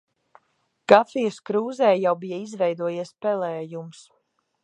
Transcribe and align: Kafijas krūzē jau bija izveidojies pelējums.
Kafijas 0.93 1.37
krūzē 1.49 1.91
jau 2.05 2.15
bija 2.25 2.41
izveidojies 2.47 3.13
pelējums. 3.27 4.03